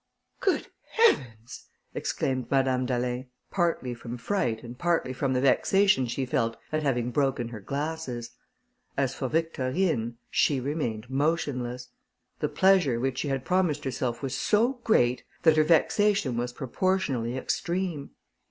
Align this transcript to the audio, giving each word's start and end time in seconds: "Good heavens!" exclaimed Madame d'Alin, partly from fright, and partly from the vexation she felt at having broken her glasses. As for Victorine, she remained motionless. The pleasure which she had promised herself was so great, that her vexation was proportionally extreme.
"Good 0.39 0.65
heavens!" 0.93 1.67
exclaimed 1.93 2.49
Madame 2.49 2.87
d'Alin, 2.87 3.27
partly 3.51 3.93
from 3.93 4.17
fright, 4.17 4.63
and 4.63 4.75
partly 4.75 5.13
from 5.13 5.33
the 5.33 5.41
vexation 5.41 6.07
she 6.07 6.25
felt 6.25 6.57
at 6.71 6.81
having 6.81 7.11
broken 7.11 7.49
her 7.49 7.59
glasses. 7.59 8.31
As 8.97 9.13
for 9.13 9.27
Victorine, 9.29 10.17
she 10.31 10.59
remained 10.59 11.07
motionless. 11.07 11.89
The 12.39 12.49
pleasure 12.49 12.99
which 12.99 13.19
she 13.19 13.27
had 13.27 13.45
promised 13.45 13.83
herself 13.83 14.23
was 14.23 14.33
so 14.35 14.79
great, 14.83 15.21
that 15.43 15.55
her 15.55 15.63
vexation 15.63 16.35
was 16.35 16.51
proportionally 16.51 17.37
extreme. 17.37 18.09